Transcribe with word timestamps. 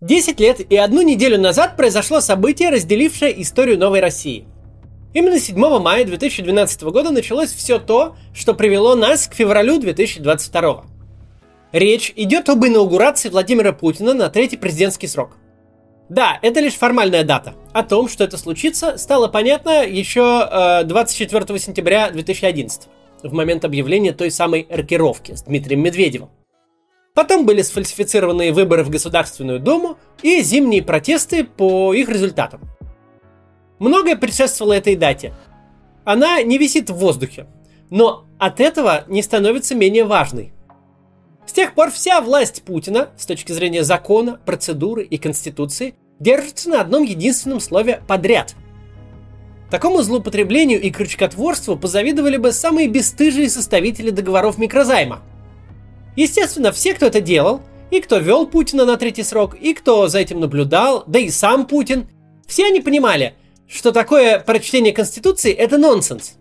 Десять 0.00 0.40
лет 0.40 0.60
и 0.60 0.76
одну 0.78 1.02
неделю 1.02 1.38
назад 1.38 1.76
произошло 1.76 2.22
событие, 2.22 2.70
разделившее 2.70 3.42
историю 3.42 3.78
новой 3.78 4.00
России. 4.00 4.46
Именно 5.12 5.38
7 5.38 5.78
мая 5.78 6.06
2012 6.06 6.82
года 6.84 7.10
началось 7.10 7.52
все 7.52 7.78
то, 7.78 8.16
что 8.32 8.54
привело 8.54 8.94
нас 8.94 9.26
к 9.26 9.34
февралю 9.34 9.78
2022. 9.78 10.84
Речь 11.72 12.14
идет 12.16 12.48
об 12.48 12.64
инаугурации 12.64 13.28
Владимира 13.28 13.72
Путина 13.74 14.14
на 14.14 14.30
третий 14.30 14.56
президентский 14.56 15.06
срок. 15.06 15.36
Да, 16.08 16.38
это 16.40 16.60
лишь 16.60 16.76
формальная 16.76 17.22
дата. 17.22 17.52
О 17.74 17.82
том, 17.82 18.08
что 18.08 18.24
это 18.24 18.38
случится, 18.38 18.96
стало 18.96 19.28
понятно 19.28 19.84
еще 19.84 20.48
э, 20.50 20.84
24 20.84 21.58
сентября 21.58 22.10
2011, 22.10 22.88
в 23.22 23.34
момент 23.34 23.66
объявления 23.66 24.14
той 24.14 24.30
самой 24.30 24.66
рокировки 24.70 25.34
с 25.34 25.42
Дмитрием 25.42 25.82
Медведевым. 25.82 26.30
Потом 27.14 27.44
были 27.44 27.62
сфальсифицированные 27.62 28.52
выборы 28.52 28.84
в 28.84 28.90
Государственную 28.90 29.58
Думу 29.58 29.98
и 30.22 30.42
зимние 30.42 30.82
протесты 30.82 31.44
по 31.44 31.92
их 31.92 32.08
результатам. 32.08 32.60
Многое 33.78 34.14
предшествовало 34.16 34.74
этой 34.74 34.94
дате. 34.94 35.34
Она 36.04 36.42
не 36.42 36.56
висит 36.56 36.88
в 36.88 36.94
воздухе, 36.94 37.46
но 37.88 38.26
от 38.38 38.60
этого 38.60 39.04
не 39.08 39.22
становится 39.22 39.74
менее 39.74 40.04
важной. 40.04 40.52
С 41.46 41.52
тех 41.52 41.74
пор 41.74 41.90
вся 41.90 42.20
власть 42.20 42.62
Путина, 42.62 43.10
с 43.18 43.26
точки 43.26 43.50
зрения 43.50 43.82
закона, 43.82 44.38
процедуры 44.46 45.02
и 45.02 45.18
конституции, 45.18 45.94
держится 46.20 46.70
на 46.70 46.80
одном 46.80 47.02
единственном 47.02 47.58
слове 47.58 48.02
«подряд». 48.06 48.54
Такому 49.68 50.02
злоупотреблению 50.02 50.80
и 50.80 50.90
крючкотворству 50.90 51.76
позавидовали 51.76 52.36
бы 52.36 52.52
самые 52.52 52.88
бесстыжие 52.88 53.48
составители 53.48 54.10
договоров 54.10 54.58
микрозайма– 54.58 55.22
Естественно, 56.20 56.70
все, 56.70 56.92
кто 56.92 57.06
это 57.06 57.22
делал, 57.22 57.62
и 57.90 58.02
кто 58.02 58.18
вел 58.18 58.46
Путина 58.46 58.84
на 58.84 58.98
третий 58.98 59.22
срок, 59.22 59.56
и 59.58 59.72
кто 59.72 60.06
за 60.06 60.18
этим 60.18 60.38
наблюдал, 60.38 61.02
да 61.06 61.18
и 61.18 61.30
сам 61.30 61.64
Путин, 61.64 62.10
все 62.46 62.66
они 62.66 62.82
понимали, 62.82 63.32
что 63.66 63.90
такое 63.90 64.38
прочтение 64.38 64.92
Конституции– 64.92 65.50
это 65.58 65.78
нонсенс. 65.78 66.34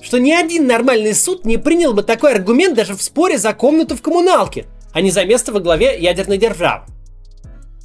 Что 0.00 0.18
ни 0.18 0.32
один 0.32 0.66
нормальный 0.66 1.14
суд 1.14 1.44
не 1.44 1.58
принял 1.58 1.92
бы 1.92 2.02
такой 2.02 2.32
аргумент 2.32 2.74
даже 2.74 2.96
в 2.96 3.02
споре 3.02 3.36
за 3.36 3.52
комнату 3.52 3.94
в 3.94 4.00
коммуналке, 4.00 4.64
а 4.94 5.02
не 5.02 5.10
за 5.10 5.26
место 5.26 5.52
во 5.52 5.60
главе 5.60 5.98
ядерной 6.00 6.38
державы. 6.38 6.86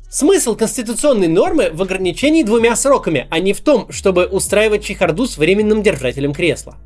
Смысл 0.10 0.56
конституционной 0.56 1.28
нормы 1.28 1.70
в 1.70 1.82
ограничении 1.82 2.44
двумя 2.44 2.78
сроками, 2.78 3.28
а 3.30 3.40
не 3.40 3.52
в 3.52 3.60
том, 3.60 3.92
чтобы 3.92 4.26
устраивать 4.26 4.86
чехарду 4.86 5.28
с 5.28 5.38
временным 5.38 5.84
держателем 5.84 6.34
кресла. 6.34 6.78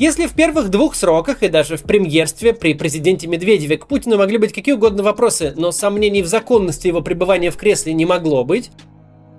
Если 0.00 0.26
в 0.26 0.32
первых 0.32 0.70
двух 0.70 0.94
сроках 0.94 1.42
и 1.42 1.48
даже 1.48 1.76
в 1.76 1.82
премьерстве 1.82 2.54
при 2.54 2.72
президенте 2.72 3.26
Медведеве 3.26 3.76
к 3.76 3.86
Путину 3.86 4.16
могли 4.16 4.38
быть 4.38 4.54
какие 4.54 4.74
угодно 4.74 5.02
вопросы, 5.02 5.52
но 5.58 5.72
сомнений 5.72 6.22
в 6.22 6.26
законности 6.26 6.86
его 6.86 7.02
пребывания 7.02 7.50
в 7.50 7.58
кресле 7.58 7.92
не 7.92 8.06
могло 8.06 8.42
быть, 8.42 8.70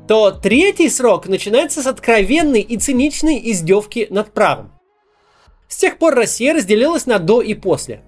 то 0.07 0.29
третий 0.29 0.87
срок 0.87 1.27
начинается 1.27 1.81
с 1.81 1.87
откровенной 1.87 2.61
и 2.61 2.77
циничной 2.77 3.41
издевки 3.43 4.05
над 4.11 4.33
правом. 4.33 4.71
С 5.67 5.77
тех 5.77 5.97
пор 5.97 6.13
Россия 6.13 6.53
разделилась 6.53 7.07
на 7.07 7.17
до 7.17 7.41
и 7.41 7.55
после. 7.55 8.03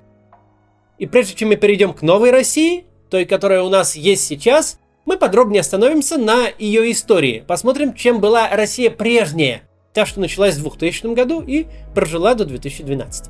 И 0.99 1.07
прежде 1.07 1.33
чем 1.33 1.49
мы 1.49 1.55
перейдем 1.55 1.91
к 1.91 2.03
новой 2.03 2.29
России, 2.29 2.85
той, 3.09 3.25
которая 3.25 3.63
у 3.63 3.69
нас 3.69 3.95
есть 3.95 4.27
сейчас, 4.27 4.77
мы 5.05 5.17
подробнее 5.17 5.61
остановимся 5.61 6.19
на 6.19 6.49
ее 6.59 6.91
истории, 6.91 7.43
посмотрим, 7.47 7.95
чем 7.95 8.19
была 8.19 8.47
Россия 8.51 8.91
прежняя, 8.91 9.67
Та, 9.93 10.05
что 10.05 10.19
началась 10.19 10.57
в 10.57 10.61
2000 10.61 11.13
году 11.13 11.41
и 11.41 11.67
прожила 11.93 12.33
до 12.33 12.45
2012. 12.45 13.29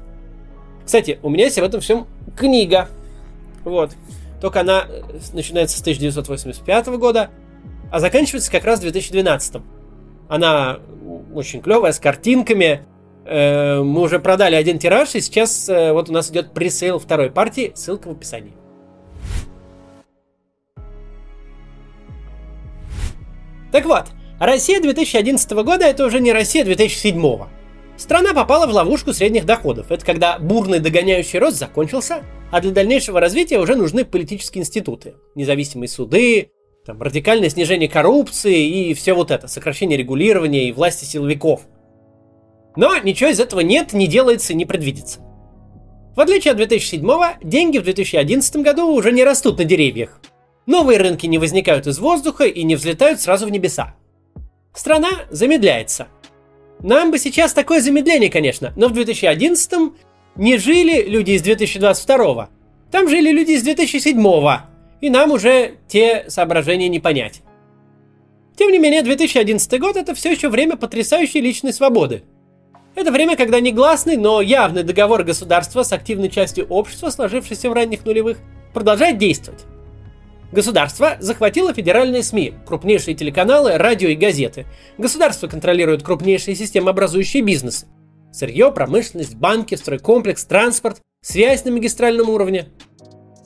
Кстати, 0.85 1.19
у 1.21 1.29
меня 1.29 1.45
есть 1.45 1.57
об 1.57 1.65
этом 1.65 1.81
всем 1.81 2.07
книга. 2.37 2.89
Вот. 3.63 3.91
Только 4.41 4.61
она 4.61 4.85
э, 4.87 5.01
начинается 5.33 5.77
с 5.77 5.81
1985 5.81 6.87
года, 6.97 7.29
а 7.91 7.99
заканчивается 7.99 8.51
как 8.51 8.65
раз 8.65 8.79
в 8.79 8.81
2012. 8.83 9.61
Она 10.29 10.79
очень 11.33 11.61
клевая, 11.61 11.91
с 11.91 11.99
картинками. 11.99 12.85
Э, 13.25 13.81
мы 13.81 14.01
уже 14.01 14.19
продали 14.19 14.55
один 14.55 14.79
тираж, 14.79 15.15
и 15.15 15.21
сейчас 15.21 15.69
э, 15.69 15.93
вот 15.93 16.09
у 16.09 16.13
нас 16.13 16.29
идет 16.31 16.53
пресейл 16.53 16.99
второй 16.99 17.31
партии. 17.31 17.71
Ссылка 17.75 18.07
в 18.07 18.11
описании. 18.11 18.53
Так 23.71 23.85
вот, 23.85 24.05
Россия 24.39 24.81
2011 24.81 25.51
года 25.51 25.85
это 25.85 26.05
уже 26.05 26.19
не 26.19 26.33
Россия 26.33 26.65
2007. 26.65 27.39
Страна 27.97 28.33
попала 28.33 28.65
в 28.65 28.71
ловушку 28.71 29.13
средних 29.13 29.45
доходов. 29.45 29.91
Это 29.91 30.03
когда 30.03 30.39
бурный 30.39 30.79
догоняющий 30.79 31.37
рост 31.39 31.57
закончился, 31.57 32.23
а 32.51 32.59
для 32.59 32.71
дальнейшего 32.71 33.19
развития 33.19 33.59
уже 33.59 33.75
нужны 33.75 34.05
политические 34.05 34.63
институты. 34.63 35.13
Независимые 35.35 35.87
суды, 35.87 36.49
там, 36.85 37.01
радикальное 37.01 37.49
снижение 37.49 37.87
коррупции 37.87 38.89
и 38.89 38.93
все 38.95 39.13
вот 39.13 39.29
это, 39.29 39.47
сокращение 39.47 39.97
регулирования 39.97 40.67
и 40.67 40.71
власти 40.71 41.05
силовиков. 41.05 41.61
Но 42.75 42.97
ничего 42.97 43.29
из 43.29 43.39
этого 43.39 43.59
нет, 43.59 43.93
не 43.93 44.07
делается, 44.07 44.55
не 44.55 44.65
предвидится. 44.65 45.19
В 46.15 46.19
отличие 46.19 46.51
от 46.51 46.57
2007 46.57 47.07
деньги 47.43 47.77
в 47.77 47.83
2011 47.83 48.55
году 48.57 48.87
уже 48.87 49.11
не 49.11 49.23
растут 49.23 49.59
на 49.59 49.63
деревьях. 49.63 50.19
Новые 50.65 50.97
рынки 50.97 51.27
не 51.27 51.37
возникают 51.37 51.85
из 51.85 51.99
воздуха 51.99 52.45
и 52.45 52.63
не 52.63 52.75
взлетают 52.75 53.21
сразу 53.21 53.45
в 53.45 53.51
небеса. 53.51 53.95
Страна 54.73 55.09
замедляется. 55.29 56.07
Нам 56.79 57.11
бы 57.11 57.19
сейчас 57.19 57.53
такое 57.53 57.79
замедление, 57.79 58.29
конечно, 58.29 58.73
но 58.75 58.87
в 58.87 58.93
2011 58.93 59.93
не 60.35 60.57
жили 60.57 61.07
люди 61.07 61.31
из 61.31 61.43
2022. 61.43 62.49
Там 62.91 63.07
жили 63.07 63.31
люди 63.31 63.51
из 63.51 63.63
2007, 63.63 64.19
и 65.01 65.09
нам 65.09 65.31
уже 65.31 65.75
те 65.87 66.25
соображения 66.27 66.89
не 66.89 66.99
понять. 66.99 67.41
Тем 68.57 68.71
не 68.71 68.79
менее, 68.79 69.01
2011 69.01 69.79
год 69.79 69.95
это 69.95 70.13
все 70.13 70.31
еще 70.31 70.49
время 70.49 70.75
потрясающей 70.75 71.39
личной 71.39 71.73
свободы. 71.73 72.23
Это 72.95 73.11
время, 73.11 73.35
когда 73.35 73.59
негласный, 73.59 74.17
но 74.17 74.41
явный 74.41 74.83
договор 74.83 75.23
государства 75.23 75.83
с 75.83 75.91
активной 75.91 76.29
частью 76.29 76.67
общества, 76.67 77.09
сложившийся 77.09 77.69
в 77.69 77.73
ранних 77.73 78.05
нулевых, 78.05 78.37
продолжает 78.73 79.17
действовать. 79.17 79.65
Государство 80.53 81.17
захватило 81.19 81.73
федеральные 81.73 82.21
СМИ, 82.21 82.53
крупнейшие 82.67 83.15
телеканалы, 83.15 83.75
радио 83.75 84.09
и 84.09 84.15
газеты. 84.15 84.67
Государство 84.99 85.47
контролирует 85.47 86.03
крупнейшие 86.03 86.55
системообразующие 86.55 87.41
бизнесы. 87.41 87.87
Сырье, 88.31 88.71
промышленность, 88.71 89.33
банки, 89.33 89.73
стройкомплекс, 89.73 90.45
транспорт, 90.45 91.01
связь 91.23 91.65
на 91.65 91.71
магистральном 91.71 92.29
уровне. 92.29 92.67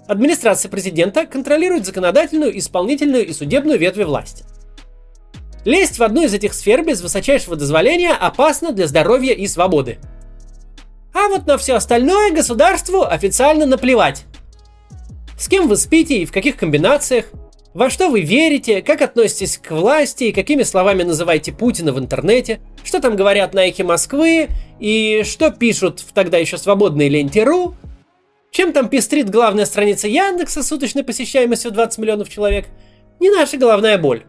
Администрация 0.06 0.70
президента 0.70 1.26
контролирует 1.26 1.86
законодательную, 1.86 2.58
исполнительную 2.60 3.26
и 3.26 3.32
судебную 3.32 3.80
ветви 3.80 4.04
власти. 4.04 4.44
Лезть 5.64 6.00
в 6.00 6.04
одну 6.04 6.26
из 6.26 6.34
этих 6.34 6.54
сфер 6.54 6.84
без 6.84 7.02
высочайшего 7.02 7.56
дозволения 7.56 8.12
опасно 8.12 8.74
для 8.74 8.86
здоровья 8.86 9.34
и 9.34 9.48
свободы. 9.48 10.00
А 11.14 11.30
вот 11.30 11.48
на 11.48 11.58
все 11.58 11.76
остальное 11.76 12.34
государству 12.34 13.04
официально 13.04 13.66
наплевать. 13.66 14.26
С 15.38 15.50
кем 15.50 15.68
вы 15.68 15.78
спите 15.78 16.18
и 16.18 16.26
в 16.26 16.32
каких 16.32 16.58
комбинациях? 16.58 17.28
Во 17.76 17.92
что 17.92 18.10
вы 18.10 18.22
верите? 18.22 18.82
Как 18.82 19.04
относитесь 19.04 19.60
к 19.60 19.70
власти? 19.70 20.26
И 20.26 20.32
какими 20.32 20.64
словами 20.64 21.04
называете 21.04 21.52
Путина 21.52 21.94
в 21.94 22.00
интернете? 22.00 22.60
Что 22.84 23.00
там 23.00 23.16
говорят 23.16 23.54
на 23.54 23.68
эхе 23.68 23.84
Москвы? 23.84 24.50
И 24.80 25.22
что 25.24 25.52
пишут 25.52 26.00
в 26.00 26.12
тогда 26.12 26.40
еще 26.40 26.58
свободной 26.58 27.08
ленте 27.08 27.44
РУ? 27.44 27.76
Чем 28.50 28.74
там 28.74 28.90
пестрит 28.90 29.30
главная 29.30 29.66
страница 29.66 30.08
Яндекса 30.08 30.64
с 30.64 30.68
суточной 30.70 31.04
посещаемостью 31.04 31.70
20 31.70 32.00
миллионов 32.00 32.30
человек? 32.30 32.66
Не 33.20 33.30
наша 33.30 33.58
головная 33.58 34.00
боль. 34.00 34.24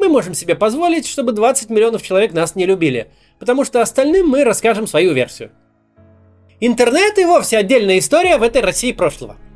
Мы 0.00 0.08
можем 0.08 0.34
себе 0.34 0.56
позволить, 0.56 1.06
чтобы 1.06 1.30
20 1.30 1.70
миллионов 1.70 2.02
человек 2.02 2.32
нас 2.32 2.56
не 2.56 2.66
любили, 2.66 3.12
потому 3.38 3.64
что 3.64 3.80
остальным 3.80 4.26
мы 4.26 4.42
расскажем 4.42 4.88
свою 4.88 5.12
версию. 5.12 5.52
Интернет 6.58 7.16
и 7.18 7.24
вовсе 7.24 7.58
отдельная 7.58 8.00
история 8.00 8.38
в 8.38 8.42
этой 8.42 8.60
России 8.60 8.90
прошлого– 8.90 9.36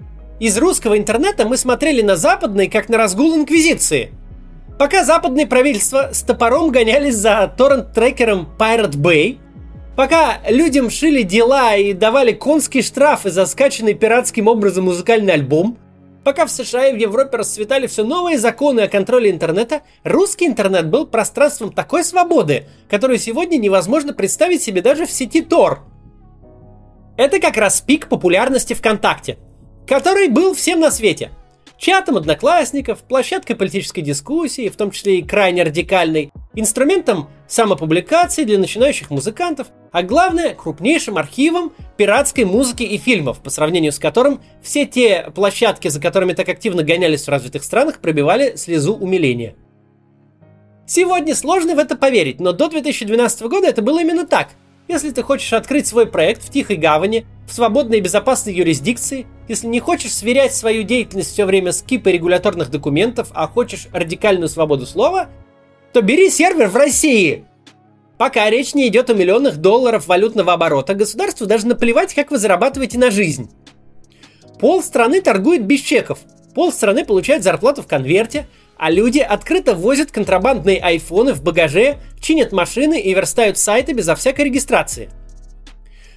из 0.43 0.59
русского 0.59 0.99
интернета 0.99 1.47
мы 1.47 1.57
смотрели 1.57 2.03
на 2.03 2.17
западный, 2.17 2.67
как 2.67 2.89
на 2.89 2.99
разгул 2.99 3.37
инквизиции. 3.37 4.11
Пока 4.77 5.05
западные 5.05 5.47
правительства 5.47 6.11
с 6.13 6.23
топором 6.23 6.73
гонялись 6.73 7.15
за 7.15 7.55
торрент-трекером 7.57 8.49
Pirate 8.59 8.97
Bay, 8.97 9.39
пока 9.95 10.41
людям 10.49 10.91
шили 10.91 11.23
дела 11.23 11.77
и 11.77 11.93
давали 11.93 12.33
конские 12.33 12.83
штрафы 12.83 13.31
за 13.31 13.47
скачанный 13.47 13.95
пиратским 13.95 14.49
образом 14.49 14.87
музыкальный 14.87 15.33
альбом, 15.33 15.79
Пока 16.25 16.47
в 16.47 16.53
США 16.53 16.87
и 16.87 16.95
в 16.95 16.99
Европе 17.01 17.39
расцветали 17.39 17.89
все 17.89 18.05
новые 18.05 18.39
законы 18.39 18.83
о 18.83 18.89
контроле 18.89 19.29
интернета, 19.29 19.83
русский 20.05 20.47
интернет 20.47 20.89
был 20.89 21.05
пространством 21.05 21.73
такой 21.73 22.05
свободы, 22.05 22.69
которую 22.89 23.19
сегодня 23.19 23.57
невозможно 23.57 24.13
представить 24.13 24.63
себе 24.63 24.83
даже 24.83 25.07
в 25.07 25.11
сети 25.11 25.43
Tor. 25.43 25.79
Это 27.17 27.41
как 27.41 27.57
раз 27.57 27.81
пик 27.81 28.09
популярности 28.09 28.73
ВКонтакте– 28.75 29.39
который 29.87 30.29
был 30.29 30.55
всем 30.55 30.81
на 30.81 30.91
свете. 30.91 31.31
Чатом 31.77 32.17
одноклассников, 32.17 33.01
площадкой 33.01 33.55
политической 33.55 34.03
дискуссии, 34.03 34.69
в 34.69 34.77
том 34.77 34.93
числе 34.93 35.19
и 35.19 35.23
крайне 35.23 35.65
радикальной, 35.65 36.31
инструментом 36.55 37.29
самопубликации 37.49 38.45
для 38.45 38.59
начинающих 38.59 39.11
музыкантов, 39.11 39.67
а 39.91 40.03
главное, 40.03 40.55
крупнейшим 40.55 41.19
архивом 41.19 41.73
пиратской 41.97 42.45
музыки 42.45 42.85
и 42.85 42.99
фильмов, 42.99 43.43
по 43.43 43.51
сравнению 43.51 43.91
с 43.91 43.99
которым 43.99 44.41
все 44.63 44.87
те 44.87 45.31
площадки, 45.35 45.89
за 45.89 46.01
которыми 46.01 46.35
так 46.35 46.49
активно 46.49 46.85
гонялись 46.85 47.25
в 47.25 47.29
развитых 47.29 47.65
странах, 47.65 47.99
пробивали 47.99 48.55
слезу 48.55 48.95
умиления. 48.95 49.57
Сегодня 50.87 51.35
сложно 51.35 51.75
в 51.75 51.79
это 51.79 51.97
поверить, 51.97 52.39
но 52.39 52.53
до 52.53 52.69
2012 52.69 53.43
года 53.43 53.67
это 53.67 53.83
было 53.83 54.01
именно 54.01 54.27
так. 54.27 54.51
Если 54.93 55.11
ты 55.11 55.23
хочешь 55.23 55.55
открыть 55.55 55.87
свой 55.87 56.05
проект 56.05 56.45
в 56.45 56.51
тихой 56.51 56.77
гавани, 56.77 57.25
в 57.49 57.55
свободной 57.55 57.97
и 57.97 58.01
безопасной 58.03 58.53
юрисдикции, 58.53 59.27
если 59.49 59.67
не 59.67 59.81
хочешь 59.81 60.13
сверять 60.13 60.55
свою 60.55 60.83
деятельность 60.83 61.33
все 61.33 61.47
время 61.47 61.73
с 61.73 61.81
кипой 61.81 62.13
регуляторных 62.13 62.71
документов, 62.71 63.29
а 63.33 63.49
хочешь 63.49 63.89
радикальную 63.91 64.51
свободу 64.51 64.85
слова, 64.85 65.31
то 65.95 66.03
бери 66.03 66.29
сервер 66.29 66.69
в 66.69 66.77
России. 66.77 67.47
Пока 68.19 68.51
речь 68.51 68.75
не 68.75 68.87
идет 68.87 69.09
о 69.09 69.15
миллионах 69.15 69.57
долларов 69.57 70.09
валютного 70.09 70.53
оборота, 70.53 70.93
государству 70.93 71.47
даже 71.47 71.67
наплевать, 71.67 72.13
как 72.13 72.31
вы 72.31 72.37
зарабатываете 72.37 72.99
на 72.99 73.11
жизнь. 73.11 73.51
Пол 74.61 74.83
страны 74.83 75.23
торгует 75.23 75.65
без 75.65 75.81
чеков, 75.81 76.19
пол 76.55 76.71
страны 76.71 77.07
получает 77.07 77.45
зарплату 77.45 77.81
в 77.81 77.87
конверте, 77.87 78.47
а 78.83 78.91
люди 78.91 79.21
открыто 79.21 79.77
возят 79.77 80.11
контрабандные 80.11 80.81
айфоны 80.81 81.35
в 81.35 81.43
багаже, 81.45 81.99
чинят 82.21 82.51
машины 82.51 83.01
и 83.01 83.15
верстают 83.15 83.57
сайты 83.57 83.93
безо 83.93 84.17
всякой 84.17 84.47
регистрации. 84.47 85.09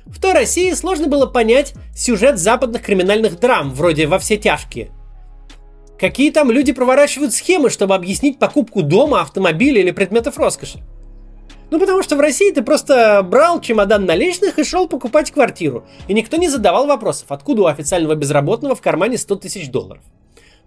В 0.07 0.19
той 0.19 0.33
России 0.33 0.71
сложно 0.71 1.05
было 1.05 1.27
понять 1.27 1.75
сюжет 1.95 2.39
западных 2.39 2.81
криминальных 2.81 3.39
драм, 3.39 3.71
вроде 3.71 4.07
«Во 4.07 4.17
все 4.17 4.37
тяжкие», 4.37 4.89
Какие 5.99 6.31
там 6.31 6.49
люди 6.49 6.73
проворачивают 6.73 7.33
схемы, 7.33 7.69
чтобы 7.69 7.93
объяснить 7.93 8.39
покупку 8.39 8.81
дома, 8.81 9.21
автомобиля 9.21 9.81
или 9.81 9.91
предметов 9.91 10.39
роскоши? 10.39 10.79
Ну, 11.69 11.79
потому 11.79 12.01
что 12.01 12.15
в 12.15 12.19
России 12.19 12.49
ты 12.49 12.63
просто 12.63 13.21
брал 13.21 13.61
чемодан 13.61 14.05
наличных 14.05 14.57
и 14.57 14.63
шел 14.63 14.87
покупать 14.87 15.29
квартиру. 15.29 15.85
И 16.07 16.13
никто 16.15 16.37
не 16.37 16.49
задавал 16.49 16.87
вопросов, 16.87 17.27
откуда 17.29 17.61
у 17.61 17.65
официального 17.67 18.15
безработного 18.15 18.73
в 18.73 18.81
кармане 18.81 19.19
100 19.19 19.35
тысяч 19.35 19.69
долларов. 19.69 20.01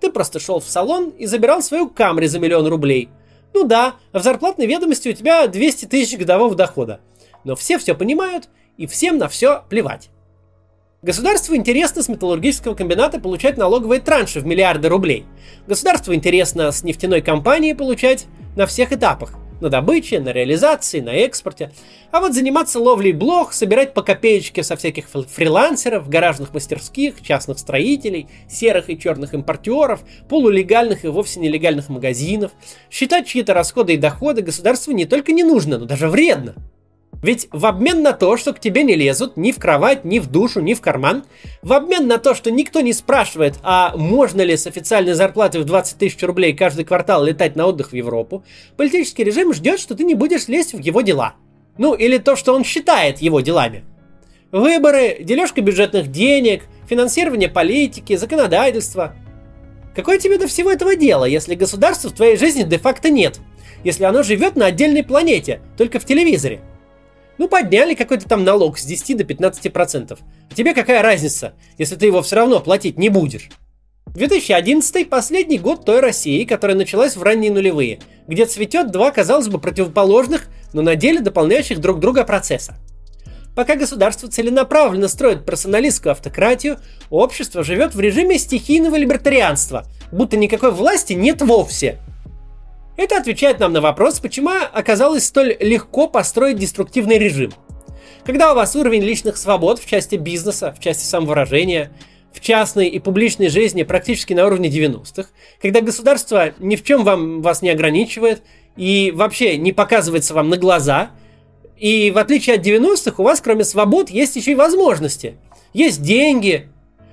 Ты 0.01 0.11
просто 0.11 0.39
шел 0.39 0.61
в 0.61 0.69
салон 0.69 1.11
и 1.11 1.27
забирал 1.27 1.63
свою 1.63 1.89
Камри 1.89 2.27
за 2.27 2.39
миллион 2.39 2.67
рублей. 2.67 3.09
Ну 3.55 3.65
да, 3.65 3.97
в 4.13 4.23
зарплатной 4.23 4.67
ведомости 4.67 5.09
у 5.09 5.13
тебя 5.13 5.47
200 5.47 5.87
тысяч 5.87 6.19
годового 6.19 6.55
дохода. 6.55 7.01
Но 7.45 7.57
все 7.57 7.79
все 7.79 7.95
понимают, 7.95 8.49
и 8.77 8.87
всем 8.87 9.19
на 9.19 9.29
все 9.29 9.65
плевать. 9.69 10.11
Государству 11.03 11.55
интересно 11.55 12.03
с 12.03 12.09
металлургического 12.09 12.75
комбината 12.75 13.21
получать 13.21 13.57
налоговые 13.57 14.01
транши 14.01 14.41
в 14.41 14.47
миллиарды 14.47 14.89
рублей. 14.89 15.27
Государству 15.67 16.15
интересно 16.15 16.73
с 16.73 16.83
нефтяной 16.83 17.23
компании 17.23 17.73
получать 17.73 18.27
на 18.57 18.67
всех 18.67 18.93
этапах. 18.93 19.35
На 19.61 19.71
добыче, 19.71 20.21
на 20.21 20.33
реализации, 20.33 21.01
на 21.01 21.11
экспорте. 21.11 21.73
А 22.11 22.21
вот 22.21 22.33
заниматься 22.33 22.79
ловлей 22.79 23.13
блох, 23.13 23.53
собирать 23.53 23.93
по 23.93 24.03
копеечке 24.03 24.63
со 24.63 24.77
всяких 24.77 25.09
фрилансеров, 25.09 26.09
гаражных 26.09 26.55
мастерских, 26.55 27.23
частных 27.23 27.59
строителей, 27.59 28.29
серых 28.49 28.89
и 28.89 28.99
черных 28.99 29.35
импортеров, 29.35 30.03
полулегальных 30.29 31.05
и 31.05 31.09
вовсе 31.09 31.41
нелегальных 31.41 31.89
магазинов, 31.89 32.53
считать 32.91 33.27
чьи-то 33.27 33.53
расходы 33.53 33.95
и 33.95 33.99
доходы 33.99 34.43
государству 34.43 34.93
не 34.93 35.07
только 35.07 35.33
не 35.33 35.43
нужно, 35.43 35.79
но 35.79 35.87
даже 35.87 36.09
вредно. 36.09 36.55
Ведь 37.23 37.49
в 37.51 37.67
обмен 37.67 38.03
на 38.03 38.13
то, 38.13 38.37
что 38.37 38.53
к 38.53 38.61
тебе 38.61 38.85
не 38.85 38.95
лезут 38.95 39.37
ни 39.37 39.51
в 39.51 39.59
кровать, 39.59 40.05
ни 40.05 40.21
в 40.21 40.29
душу, 40.29 40.61
ни 40.61 40.75
в 40.75 40.81
карман, 40.81 41.25
в 41.63 41.73
обмен 41.73 42.07
на 42.07 42.19
то, 42.19 42.35
что 42.35 42.51
никто 42.51 42.81
не 42.81 42.93
спрашивает, 42.93 43.57
а 43.63 43.97
можно 43.97 44.41
ли 44.43 44.57
с 44.57 44.67
официальной 44.67 45.15
зарплаты 45.15 45.59
в 45.59 45.65
20 45.65 45.99
тысяч 45.99 46.23
рублей 46.23 46.55
каждый 46.55 46.85
квартал 46.85 47.25
летать 47.25 47.57
на 47.57 47.67
отдых 47.67 47.91
в 47.91 47.97
Европу, 47.97 48.45
политический 48.77 49.25
режим 49.25 49.53
ждет, 49.53 49.81
что 49.81 49.97
ты 49.97 50.05
не 50.05 50.15
будешь 50.15 50.47
лезть 50.47 50.75
в 50.75 50.79
его 50.79 51.01
дела. 51.01 51.35
Ну, 51.77 51.95
или 51.95 52.19
то, 52.19 52.37
что 52.37 52.55
он 52.55 52.65
считает 52.65 53.19
его 53.19 53.41
делами. 53.41 53.85
Выборы, 54.53 55.19
дележка 55.21 55.61
бюджетных 55.61 56.11
денег, 56.11 56.65
финансирование 56.89 57.49
политики, 57.49 58.17
законодательство. 58.17 59.15
Какое 59.95 60.19
тебе 60.19 60.39
до 60.39 60.47
всего 60.47 60.71
этого 60.71 60.95
дело, 60.95 61.25
если 61.25 61.57
государства 61.57 62.09
в 62.09 62.15
твоей 62.15 62.37
жизни 62.37 62.63
де-факто 62.63 63.11
нет? 63.11 63.41
Если 63.85 64.05
оно 64.05 64.23
живет 64.23 64.57
на 64.57 64.67
отдельной 64.67 65.05
планете, 65.05 65.61
только 65.77 65.99
в 65.99 66.05
телевизоре? 66.05 66.61
Ну, 67.39 67.49
подняли 67.49 67.95
какой-то 67.95 68.29
там 68.29 68.45
налог 68.45 68.79
с 68.79 68.85
10 68.85 69.17
до 69.17 69.25
15 69.25 69.73
процентов. 69.73 70.19
Тебе 70.55 70.75
какая 70.75 71.03
разница, 71.03 71.55
если 71.79 71.95
ты 71.95 72.07
его 72.07 72.21
все 72.21 72.37
равно 72.37 72.61
платить 72.61 72.99
не 72.99 73.09
будешь? 73.09 73.49
2011 74.07 75.09
последний 75.09 75.59
год 75.59 75.85
той 75.85 76.01
России, 76.01 76.45
которая 76.45 76.77
началась 76.77 77.15
в 77.17 77.23
ранние 77.23 77.53
нулевые, 77.53 78.01
где 78.27 78.47
цветет 78.47 78.91
два, 78.91 79.13
казалось 79.13 79.49
бы, 79.49 79.61
противоположных, 79.61 80.49
но 80.73 80.83
на 80.83 80.97
деле 80.97 81.21
дополняющих 81.21 81.79
друг 81.79 82.01
друга 82.01 82.25
процесса. 82.25 82.75
Пока 83.55 83.77
государство 83.77 84.29
целенаправленно 84.29 85.09
строит 85.09 85.45
персоналистскую 85.45 86.13
автократию, 86.13 86.79
общество 87.11 87.63
живет 87.63 87.95
в 87.95 88.01
режиме 88.01 88.39
стихийного 88.39 88.97
либертарианства, 88.97 89.85
будто 90.11 90.37
никакой 90.37 90.73
власти 90.73 91.13
нет 91.13 91.43
вовсе– 91.43 91.99
это 92.99 93.17
отвечает 93.17 93.61
нам 93.61 93.73
на 93.73 93.81
вопрос, 93.81 94.19
почему 94.19 94.51
оказалось 94.73 95.25
столь 95.25 95.57
легко 95.61 96.09
построить 96.09 96.59
деструктивный 96.59 97.17
режим. 97.17 97.53
Когда 98.25 98.53
у 98.53 98.57
вас 98.57 98.75
уровень 98.75 99.03
личных 99.03 99.37
свобод 99.37 99.79
в 99.79 99.89
части 99.89 100.17
бизнеса, 100.17 100.75
в 100.77 100.83
части 100.83 101.05
самовыражения, 101.05 101.93
в 102.33 102.41
частной 102.41 102.89
и 102.89 102.99
публичной 102.99 103.51
жизни 103.51 103.85
практически 103.85 104.33
на 104.33 104.45
уровне 104.45 104.69
90-х, 104.69 105.29
когда 105.63 105.81
государство 105.81 106.53
ни 106.59 106.75
в 106.75 106.83
чем 106.83 107.05
вам, 107.05 107.41
вас 107.41 107.63
не 107.63 107.71
ограничивает 107.71 108.43
и 108.77 109.13
вообще 109.15 109.57
не 109.57 109.73
показывается 109.73 110.35
вам 110.35 110.49
на 110.49 110.57
глаза, 110.57 111.11
и 111.79 112.11
в 112.11 112.19
отличие 112.19 112.57
от 112.57 112.67
90-х 112.67 113.15
у 113.19 113.23
вас 113.23 113.41
кроме 113.41 113.63
свобод 113.63 114.11
есть 114.11 114.35
еще 114.35 114.53
и 114.53 114.57
возможности. 114.57 115.37
Есть 115.73 116.03
деньги. 116.03 116.69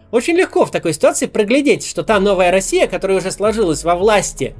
Очень 0.09 0.35
легко 0.35 0.65
в 0.65 0.71
такой 0.71 0.93
ситуации 0.93 1.27
проглядеть, 1.27 1.85
что 1.85 2.01
та 2.01 2.19
новая 2.19 2.49
Россия, 2.49 2.87
которая 2.87 3.19
уже 3.19 3.31
сложилась 3.31 3.83
во 3.83 3.95
власти, 3.95 4.55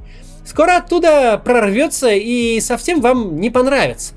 Скоро 0.46 0.76
оттуда 0.76 1.42
прорвется 1.44 2.10
и 2.14 2.60
совсем 2.60 3.00
вам 3.00 3.40
не 3.40 3.50
понравится. 3.50 4.14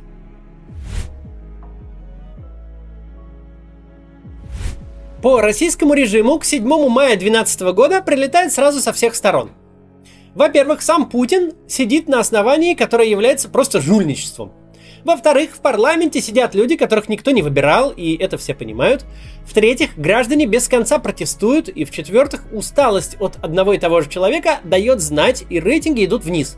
По 5.24 5.42
российскому 5.42 5.96
режиму 5.96 6.38
к 6.38 6.46
7 6.46 6.64
мая 6.88 7.18
2012 7.18 7.62
года 7.74 8.02
прилетает 8.02 8.54
сразу 8.54 8.80
со 8.80 8.94
всех 8.94 9.16
сторон. 9.16 9.50
Во-первых, 10.36 10.84
сам 10.84 11.10
Путин 11.10 11.54
сидит 11.68 12.08
на 12.08 12.20
основании, 12.20 12.76
которое 12.76 13.10
является 13.10 13.50
просто 13.50 13.82
жульничеством. 13.82 14.54
Во-вторых, 15.06 15.56
в 15.56 15.62
парламенте 15.62 16.22
сидят 16.22 16.56
люди, 16.56 16.76
которых 16.76 17.08
никто 17.10 17.32
не 17.32 17.42
выбирал, 17.42 17.92
и 17.92 18.18
это 18.18 18.38
все 18.38 18.54
понимают. 18.54 19.06
В-третьих, 19.46 19.98
граждане 19.98 20.46
без 20.46 20.68
конца 20.68 21.00
протестуют. 21.00 21.70
И 21.70 21.86
в-четвертых, 21.86 22.46
усталость 22.52 23.16
от 23.20 23.38
одного 23.42 23.74
и 23.74 23.80
того 23.80 24.02
же 24.02 24.10
человека 24.10 24.60
дает 24.64 25.00
знать, 25.00 25.46
и 25.50 25.60
рейтинги 25.60 26.06
идут 26.06 26.26
вниз. 26.26 26.58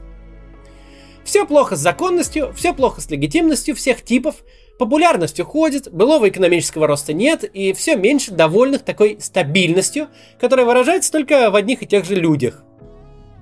Все 1.23 1.45
плохо 1.45 1.75
с 1.75 1.79
законностью, 1.79 2.51
все 2.55 2.73
плохо 2.73 2.99
с 2.99 3.09
легитимностью 3.11 3.75
всех 3.75 4.01
типов, 4.01 4.37
популярность 4.79 5.39
уходит, 5.39 5.91
былого 5.91 6.29
экономического 6.29 6.87
роста 6.87 7.13
нет, 7.13 7.43
и 7.43 7.73
все 7.73 7.95
меньше 7.95 8.31
довольных 8.31 8.81
такой 8.81 9.17
стабильностью, 9.19 10.07
которая 10.39 10.65
выражается 10.65 11.11
только 11.11 11.51
в 11.51 11.55
одних 11.55 11.83
и 11.83 11.85
тех 11.85 12.05
же 12.05 12.15
людях. 12.15 12.63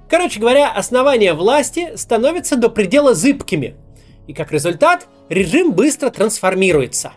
Короче 0.09 0.41
говоря, 0.41 0.69
основания 0.69 1.33
власти 1.33 1.93
становятся 1.95 2.57
до 2.57 2.67
предела 2.67 3.13
зыбкими– 3.13 3.75
и 4.29 4.33
как 4.33 4.51
результат 4.51 5.07
режим 5.27 5.73
быстро 5.73 6.11
трансформируется. 6.11 7.13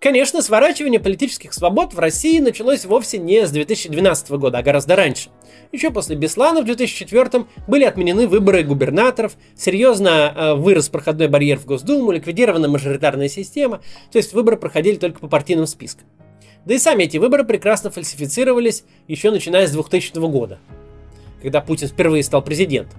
Конечно, 0.00 0.40
сворачивание 0.40 0.98
политических 0.98 1.52
свобод 1.52 1.92
в 1.92 1.98
России 1.98 2.38
началось 2.38 2.86
вовсе 2.86 3.18
не 3.18 3.46
с 3.46 3.50
2012 3.50 4.30
года, 4.30 4.56
а 4.56 4.62
гораздо 4.62 4.96
раньше. 4.96 5.28
Еще 5.70 5.90
после 5.90 6.16
Беслана 6.16 6.62
в 6.62 6.64
2004 6.64 7.44
были 7.68 7.84
отменены 7.84 8.26
выборы 8.26 8.62
губернаторов, 8.62 9.36
серьезно 9.54 10.32
э, 10.34 10.54
вырос 10.54 10.88
проходной 10.88 11.28
барьер 11.28 11.58
в 11.58 11.66
Госдуму, 11.66 12.10
ликвидирована 12.10 12.66
мажоритарная 12.66 13.28
система, 13.28 13.82
то 14.10 14.16
есть 14.16 14.32
выборы 14.32 14.56
проходили 14.56 14.96
только 14.96 15.20
по 15.20 15.28
партийным 15.28 15.66
спискам. 15.66 16.06
Да 16.64 16.72
и 16.72 16.78
сами 16.78 17.02
эти 17.02 17.18
выборы 17.18 17.44
прекрасно 17.44 17.90
фальсифицировались 17.90 18.84
еще 19.08 19.30
начиная 19.30 19.66
с 19.66 19.72
2000 19.72 20.26
года, 20.30 20.58
когда 21.42 21.60
Путин 21.60 21.88
впервые 21.88 22.22
стал 22.22 22.40
президентом. 22.40 22.98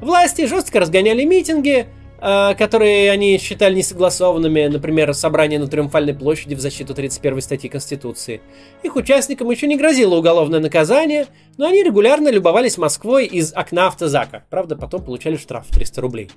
Власти 0.00 0.46
жестко 0.46 0.80
разгоняли 0.80 1.24
митинги, 1.24 1.86
э, 2.20 2.54
которые 2.56 3.10
они 3.10 3.38
считали 3.38 3.74
несогласованными, 3.74 4.66
например, 4.66 5.12
собрание 5.12 5.58
на 5.58 5.66
Триумфальной 5.66 6.14
площади 6.14 6.54
в 6.54 6.60
защиту 6.60 6.94
31 6.94 7.40
статьи 7.40 7.68
Конституции. 7.68 8.40
Их 8.82 8.94
участникам 8.94 9.50
еще 9.50 9.66
не 9.66 9.76
грозило 9.76 10.16
уголовное 10.16 10.60
наказание, 10.60 11.26
но 11.56 11.66
они 11.66 11.82
регулярно 11.82 12.28
любовались 12.28 12.78
Москвой 12.78 13.26
из 13.26 13.52
окна 13.52 13.88
автозака. 13.88 14.44
Правда, 14.50 14.76
потом 14.76 15.04
получали 15.04 15.36
штраф 15.36 15.66
в 15.68 15.74
300 15.74 16.00
рублей. 16.00 16.30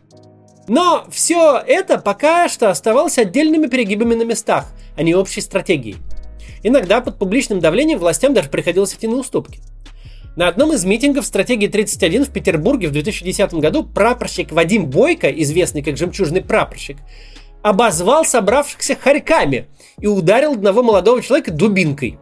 Но 0.67 1.05
все 1.11 1.61
это 1.65 1.97
пока 1.97 2.47
что 2.49 2.69
оставалось 2.69 3.17
отдельными 3.17 3.67
перегибами 3.67 4.15
на 4.15 4.23
местах, 4.23 4.67
а 4.95 5.03
не 5.03 5.13
общей 5.13 5.41
стратегией. 5.41 5.97
Иногда 6.63 7.01
под 7.01 7.17
публичным 7.17 7.59
давлением 7.59 7.99
властям 7.99 8.33
даже 8.33 8.49
приходилось 8.49 8.93
идти 8.93 9.07
на 9.07 9.15
уступки. 9.15 9.59
На 10.37 10.47
одном 10.47 10.71
из 10.71 10.85
митингов 10.85 11.25
стратегии 11.25 11.67
31 11.67 12.23
в 12.23 12.29
Петербурге 12.29 12.87
в 12.87 12.91
2010 12.91 13.53
году 13.55 13.83
прапорщик 13.83 14.53
Вадим 14.53 14.85
Бойко, 14.85 15.29
известный 15.29 15.83
как 15.83 15.97
«Жемчужный 15.97 16.41
прапорщик», 16.41 16.97
обозвал 17.61 18.23
собравшихся 18.23 18.95
хорьками 18.95 19.67
и 19.99 20.07
ударил 20.07 20.53
одного 20.53 20.83
молодого 20.83 21.21
человека 21.21 21.51
дубинкой. 21.51 22.17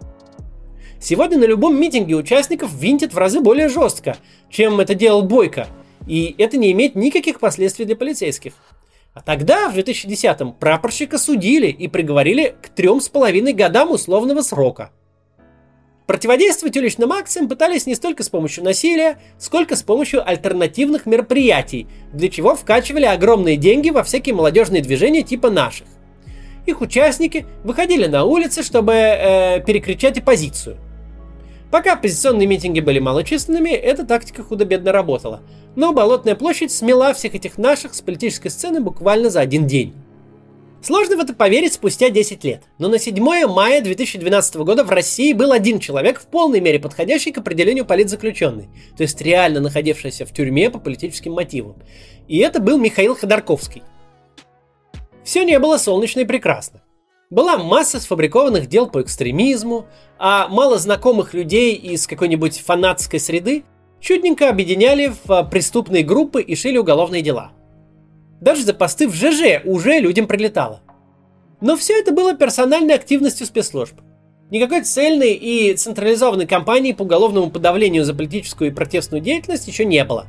Сегодня 1.00 1.38
на 1.38 1.46
любом 1.46 1.80
митинге 1.80 2.16
участников 2.16 2.74
винтят 2.74 3.14
в 3.14 3.18
разы 3.18 3.42
более 3.42 3.70
жестко, 3.70 4.18
чем 4.50 4.80
это 4.80 4.96
делал 4.96 5.22
Бойко, 5.22 5.68
и 6.08 6.34
это 6.40 6.58
не 6.58 6.72
имеет 6.72 6.96
никаких 6.96 7.40
последствий 7.40 7.86
для 7.86 7.96
полицейских. 7.96 8.54
А 9.14 9.22
тогда, 9.22 9.70
в 9.70 9.78
2010-м, 9.78 10.54
прапорщика 10.54 11.20
судили 11.20 11.68
и 11.68 11.88
приговорили 11.88 12.56
к 12.62 12.70
трем 12.70 13.02
с 13.02 13.08
половиной 13.08 13.54
годам 13.54 13.92
условного 13.92 14.42
срока. 14.42 14.92
Противодействовать 16.10 16.76
уличным 16.76 17.14
акциям 17.14 17.48
пытались 17.48 17.86
не 17.86 17.94
столько 17.94 18.24
с 18.24 18.30
помощью 18.30 18.64
насилия, 18.64 19.20
сколько 19.38 19.76
с 19.76 19.84
помощью 19.84 20.28
альтернативных 20.28 21.06
мероприятий, 21.06 21.86
для 22.12 22.30
чего 22.30 22.56
вкачивали 22.56 23.06
огромные 23.06 23.58
деньги 23.58 23.92
во 23.92 24.02
всякие 24.02 24.34
молодежные 24.34 24.82
движения 24.82 25.22
типа 25.22 25.52
наших. 25.52 25.86
Их 26.66 26.82
участники 26.82 27.46
выходили 27.64 28.08
на 28.08 28.24
улицы, 28.24 28.64
чтобы 28.64 28.94
э, 28.94 29.64
перекричать 29.64 30.18
оппозицию. 30.18 30.78
Пока 31.70 31.94
оппозиционные 31.94 32.48
митинги 32.48 32.80
были 32.80 32.98
малочисленными, 32.98 33.70
эта 33.70 34.04
тактика 34.04 34.42
худо-бедно 34.42 34.92
работала– 34.92 35.44
но 35.76 35.94
Болотная 35.94 36.36
площадь 36.36 36.72
смела 36.72 37.14
всех 37.14 37.36
этих 37.36 37.58
наших 37.58 37.94
с 37.94 38.02
политической 38.02 38.50
сцены 38.50 38.82
буквально 38.82 39.30
за 39.30 39.42
один 39.42 39.68
день. 39.68 39.94
Сложно 40.82 41.18
в 41.18 41.20
это 41.20 41.34
поверить 41.34 41.74
спустя 41.74 42.10
10 42.10 42.44
лет, 42.46 42.64
но 42.78 42.88
на 42.88 43.00
7 43.00 43.22
мая 43.48 43.82
2012 43.82 44.56
года 44.58 44.86
в 44.86 44.90
России 44.90 45.34
был 45.34 45.52
один 45.52 45.80
человек 45.80 46.22
в 46.22 46.28
полной 46.28 46.62
мере 46.62 46.80
подходящий 46.80 47.34
к 47.34 47.38
определению 47.38 47.86
политзаключенный, 47.86 48.70
то 48.96 49.04
есть 49.04 49.20
реально 49.22 49.60
находившийся 49.60 50.26
в 50.26 50.34
тюрьме 50.34 50.70
по 50.70 50.80
политическим 50.80 51.34
мотивам. 51.34 51.76
И 52.30 52.38
это 52.38 52.62
был 52.62 52.78
Михаил 52.78 53.16
Ходорковский. 53.16 53.84
Все 55.24 55.44
не 55.44 55.60
было 55.60 55.78
солнечно 55.78 56.22
и 56.22 56.26
прекрасно. 56.26 56.82
Была 57.30 57.58
масса 57.58 58.00
сфабрикованных 58.00 58.68
дел 58.68 58.90
по 58.90 59.02
экстремизму, 59.02 59.86
а 60.18 60.48
мало 60.48 60.80
знакомых 60.80 61.34
людей 61.34 61.76
из 61.76 62.08
какой-нибудь 62.08 62.58
фанатской 62.60 63.20
среды 63.20 63.66
чудненько 64.00 64.50
объединяли 64.50 65.14
в 65.26 65.44
преступные 65.52 66.04
группы 66.04 66.42
и 66.42 66.56
шили 66.56 66.78
уголовные 66.78 67.22
дела. 67.22 67.52
Даже 68.42 68.64
за 68.64 68.74
посты 68.74 69.08
в 69.08 69.14
ЖЖ 69.14 69.64
уже 69.66 70.00
людям 70.00 70.28
прилетало. 70.28 70.82
Но 71.62 71.76
все 71.76 72.00
это 72.00 72.12
было 72.12 72.34
персональной 72.34 72.96
активностью 72.96 73.46
спецслужб. 73.46 73.96
Никакой 74.50 74.82
цельной 74.82 75.34
и 75.34 75.74
централизованной 75.74 76.48
кампании 76.48 76.94
по 76.94 77.04
уголовному 77.04 77.52
подавлению 77.52 78.06
за 78.06 78.14
политическую 78.14 78.72
и 78.72 78.74
протестную 78.74 79.22
деятельность 79.22 79.68
еще 79.68 79.86
не 79.86 80.04
было. 80.04 80.28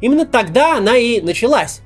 Именно 0.00 0.26
тогда 0.26 0.76
она 0.76 0.96
и 0.96 1.20
началась. 1.20 1.80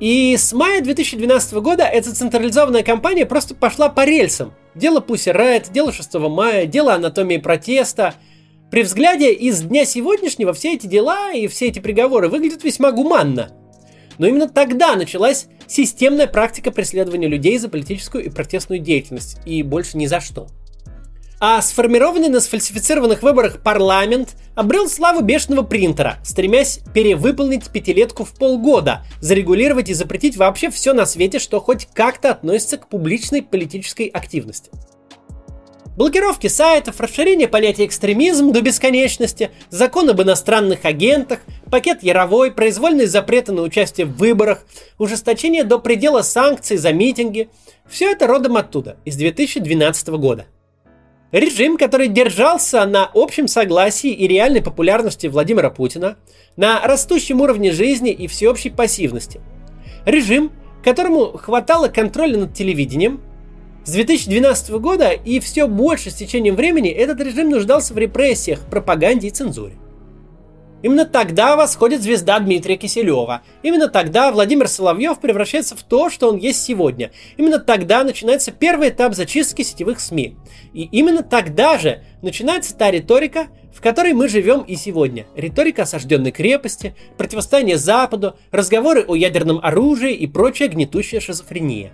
И 0.00 0.36
с 0.36 0.52
мая 0.52 0.80
2012 0.80 1.54
года 1.54 1.84
эта 1.84 2.14
централизованная 2.14 2.82
кампания 2.82 3.26
просто 3.26 3.54
пошла 3.54 3.88
по 3.88 4.04
рельсам. 4.04 4.54
Дело 4.74 5.00
Пусси 5.00 5.30
Райт, 5.30 5.70
дело 5.70 5.92
6 5.92 6.14
мая, 6.14 6.66
дело 6.66 6.94
анатомии 6.94 7.36
протеста– 7.36 8.14
при 8.72 8.84
взгляде 8.84 9.34
из 9.34 9.60
дня 9.60 9.84
сегодняшнего 9.84 10.54
все 10.54 10.72
эти 10.72 10.86
дела 10.86 11.30
и 11.30 11.46
все 11.46 11.66
эти 11.66 11.78
приговоры 11.78 12.30
выглядят 12.30 12.64
весьма 12.64 12.90
гуманно. 12.90 13.50
Но 14.18 14.26
именно 14.26 14.48
тогда 14.48 14.96
началась 14.96 15.46
системная 15.66 16.26
практика 16.26 16.70
преследования 16.70 17.28
людей 17.28 17.58
за 17.58 17.68
политическую 17.68 18.24
и 18.24 18.28
протестную 18.28 18.80
деятельность, 18.80 19.38
и 19.46 19.62
больше 19.62 19.96
ни 19.96 20.06
за 20.06 20.20
что. 20.20 20.48
А 21.44 21.60
сформированный 21.60 22.28
на 22.28 22.40
сфальсифицированных 22.40 23.24
выборах 23.24 23.64
парламент 23.64 24.36
обрел 24.54 24.88
славу 24.88 25.22
бешеного 25.22 25.64
принтера, 25.64 26.18
стремясь 26.22 26.78
перевыполнить 26.94 27.68
пятилетку 27.68 28.24
в 28.24 28.32
полгода, 28.32 29.04
зарегулировать 29.20 29.88
и 29.88 29.94
запретить 29.94 30.36
вообще 30.36 30.70
все 30.70 30.92
на 30.92 31.04
свете, 31.04 31.40
что 31.40 31.58
хоть 31.58 31.88
как-то 31.92 32.30
относится 32.30 32.76
к 32.76 32.88
публичной 32.88 33.42
политической 33.42 34.06
активности. 34.06 34.70
Блокировки 35.96 36.46
сайтов, 36.46 37.00
расширение 37.00 37.48
понятия 37.48 37.84
экстремизм 37.84 38.50
до 38.50 38.62
бесконечности, 38.62 39.50
закон 39.68 40.08
об 40.08 40.22
иностранных 40.22 40.86
агентах, 40.86 41.40
пакет 41.70 42.02
Яровой, 42.02 42.50
произвольные 42.50 43.06
запреты 43.06 43.52
на 43.52 43.60
участие 43.60 44.06
в 44.06 44.16
выборах, 44.16 44.64
ужесточение 44.98 45.64
до 45.64 45.78
предела 45.78 46.22
санкций 46.22 46.78
за 46.78 46.92
митинги– 46.94 47.50
все 47.86 48.10
это 48.10 48.26
родом 48.26 48.56
оттуда, 48.56 48.96
из 49.04 49.16
2012 49.16 50.08
года. 50.08 50.46
Режим, 51.30 51.76
который 51.76 52.08
держался 52.08 52.86
на 52.86 53.10
общем 53.12 53.46
согласии 53.46 54.12
и 54.12 54.26
реальной 54.26 54.62
популярности 54.62 55.26
Владимира 55.26 55.68
Путина, 55.68 56.16
на 56.56 56.80
растущем 56.86 57.42
уровне 57.42 57.70
жизни 57.70 58.12
и 58.12 58.28
всеобщей 58.28 58.70
пассивности. 58.70 59.42
Режим, 60.06 60.52
которому 60.82 61.36
хватало 61.36 61.88
контроля 61.88 62.38
над 62.38 62.54
телевидением– 62.54 63.20
с 63.84 63.90
2012 63.90 64.70
года 64.78 65.10
и 65.10 65.40
все 65.40 65.66
больше 65.66 66.10
с 66.10 66.14
течением 66.14 66.54
времени 66.54 66.90
этот 66.90 67.20
режим 67.20 67.50
нуждался 67.50 67.94
в 67.94 67.98
репрессиях, 67.98 68.60
пропаганде 68.70 69.28
и 69.28 69.30
цензуре. 69.30 69.74
Именно 70.82 71.04
тогда 71.04 71.56
восходит 71.56 72.02
звезда 72.02 72.40
Дмитрия 72.40 72.76
Киселева. 72.76 73.42
Именно 73.62 73.88
тогда 73.88 74.32
Владимир 74.32 74.66
Соловьев 74.66 75.20
превращается 75.20 75.76
в 75.76 75.82
то, 75.82 76.10
что 76.10 76.28
он 76.28 76.38
есть 76.38 76.62
сегодня. 76.62 77.12
Именно 77.36 77.60
тогда 77.60 78.02
начинается 78.02 78.50
первый 78.50 78.88
этап 78.88 79.14
зачистки 79.14 79.62
сетевых 79.62 80.00
СМИ. 80.00 80.36
И 80.72 80.82
именно 80.82 81.22
тогда 81.22 81.78
же 81.78 82.02
начинается 82.20 82.76
та 82.76 82.90
риторика, 82.90 83.46
в 83.72 83.80
которой 83.80 84.12
мы 84.12 84.28
живем 84.28 84.62
и 84.62 84.74
сегодня. 84.74 85.26
Риторика 85.36 85.82
осажденной 85.82 86.32
крепости, 86.32 86.96
противостояние 87.16 87.78
Западу, 87.78 88.36
разговоры 88.50 89.04
о 89.06 89.14
ядерном 89.14 89.60
оружии 89.62 90.14
и 90.14 90.26
прочая 90.26 90.68
гнетущая 90.68 91.20
шизофрения. 91.20 91.92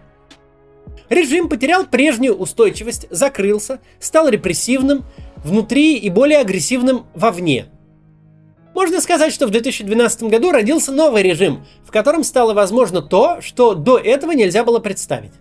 Режим 1.09 1.49
потерял 1.49 1.87
прежнюю 1.87 2.35
устойчивость, 2.35 3.07
закрылся, 3.11 3.81
стал 4.01 4.29
репрессивным 4.29 5.05
внутри 5.37 5.97
и 5.97 6.11
более 6.11 6.39
агрессивным 6.39 7.07
вовне. 7.15 7.67
Можно 8.75 9.01
сказать, 9.01 9.33
что 9.33 9.47
в 9.47 9.51
2012 9.51 10.25
году 10.25 10.53
родился 10.53 10.93
новый 10.93 11.23
режим, 11.23 11.65
в 11.85 11.91
котором 11.91 12.23
стало 12.23 12.55
возможно 12.55 13.03
то, 13.03 13.41
что 13.41 13.75
до 13.75 13.99
этого 13.99 14.33
нельзя 14.33 14.63
было 14.63 14.79
представить. 14.79 15.33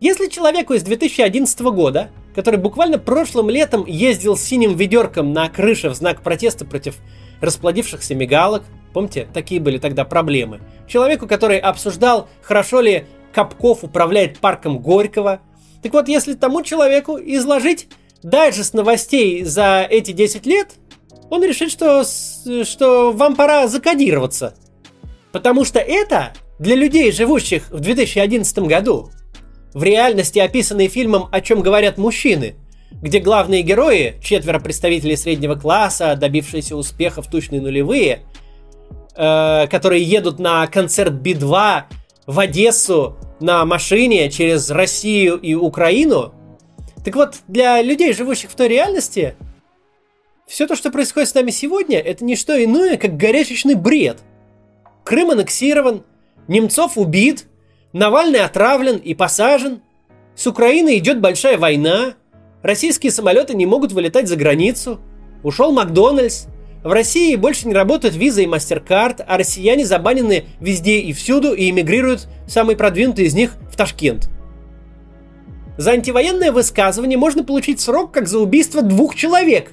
Если 0.00 0.26
человеку 0.26 0.74
из 0.74 0.82
2011 0.82 1.60
года, 1.60 2.10
который 2.34 2.58
буквально 2.58 2.98
прошлым 2.98 3.50
летом 3.50 3.86
ездил 3.86 4.36
с 4.36 4.42
синим 4.42 4.74
ведерком 4.74 5.32
на 5.32 5.48
крыше 5.48 5.90
в 5.90 5.94
знак 5.94 6.22
протеста 6.22 6.64
против 6.64 6.96
расплодившихся 7.40 8.16
мигалок, 8.16 8.64
помните, 8.92 9.28
такие 9.32 9.60
были 9.60 9.78
тогда 9.78 10.04
проблемы, 10.04 10.60
человеку, 10.88 11.28
который 11.28 11.58
обсуждал, 11.58 12.28
хорошо 12.42 12.80
ли 12.80 13.06
Капков 13.32 13.84
управляет 13.84 14.38
парком 14.38 14.78
Горького. 14.78 15.40
Так 15.82 15.92
вот, 15.92 16.08
если 16.08 16.34
тому 16.34 16.62
человеку 16.62 17.18
изложить 17.18 17.88
дайджест 18.22 18.74
новостей 18.74 19.44
за 19.44 19.86
эти 19.88 20.12
10 20.12 20.46
лет, 20.46 20.74
он 21.30 21.42
решит, 21.42 21.70
что, 21.70 22.04
что 22.04 23.12
вам 23.12 23.34
пора 23.34 23.66
закодироваться. 23.66 24.54
Потому 25.32 25.64
что 25.64 25.80
это 25.80 26.32
для 26.58 26.76
людей, 26.76 27.10
живущих 27.10 27.70
в 27.70 27.80
2011 27.80 28.58
году, 28.60 29.10
в 29.72 29.82
реальности 29.82 30.38
описанные 30.38 30.88
фильмом 30.88 31.28
«О 31.32 31.40
чем 31.40 31.62
говорят 31.62 31.96
мужчины», 31.96 32.56
где 33.00 33.18
главные 33.18 33.62
герои, 33.62 34.16
четверо 34.22 34.60
представителей 34.60 35.16
среднего 35.16 35.54
класса, 35.54 36.14
добившиеся 36.14 36.76
успеха 36.76 37.22
в 37.22 37.26
тучные 37.28 37.60
нулевые, 37.60 38.20
э, 39.16 39.66
которые 39.68 40.02
едут 40.02 40.38
на 40.38 40.66
концерт 40.66 41.14
Би-2 41.14 41.84
в 42.26 42.38
Одессу 42.38 43.16
на 43.40 43.64
машине 43.64 44.30
через 44.30 44.70
Россию 44.70 45.38
и 45.38 45.54
Украину. 45.54 46.32
Так 47.04 47.16
вот, 47.16 47.36
для 47.48 47.82
людей, 47.82 48.12
живущих 48.12 48.50
в 48.50 48.54
той 48.54 48.68
реальности, 48.68 49.34
все 50.46 50.66
то, 50.66 50.76
что 50.76 50.90
происходит 50.90 51.28
с 51.28 51.34
нами 51.34 51.50
сегодня, 51.50 51.98
это 51.98 52.24
не 52.24 52.36
что 52.36 52.62
иное, 52.62 52.96
как 52.96 53.16
горячечный 53.16 53.74
бред. 53.74 54.18
Крым 55.04 55.30
аннексирован, 55.30 56.04
Немцов 56.48 56.98
убит, 56.98 57.46
Навальный 57.92 58.40
отравлен 58.40 58.96
и 58.96 59.14
посажен, 59.14 59.82
с 60.34 60.46
Украиной 60.46 60.98
идет 60.98 61.20
большая 61.20 61.58
война, 61.58 62.14
российские 62.62 63.12
самолеты 63.12 63.54
не 63.54 63.66
могут 63.66 63.92
вылетать 63.92 64.28
за 64.28 64.36
границу, 64.36 64.98
ушел 65.42 65.72
Макдональдс, 65.72 66.46
в 66.82 66.90
России 66.90 67.36
больше 67.36 67.68
не 67.68 67.74
работают 67.74 68.16
виза 68.16 68.42
и 68.42 68.46
MasterCard, 68.46 69.24
а 69.26 69.38
россияне 69.38 69.86
забанены 69.86 70.46
везде 70.60 70.98
и 70.98 71.12
всюду 71.12 71.54
и 71.54 71.70
эмигрируют, 71.70 72.26
самые 72.48 72.76
продвинутые 72.76 73.28
из 73.28 73.34
них, 73.34 73.54
в 73.70 73.76
Ташкент. 73.76 74.28
За 75.78 75.92
антивоенное 75.92 76.50
высказывание 76.50 77.16
можно 77.16 77.44
получить 77.44 77.80
срок, 77.80 78.12
как 78.12 78.26
за 78.26 78.40
убийство 78.40 78.82
двух 78.82 79.14
человек. 79.14 79.72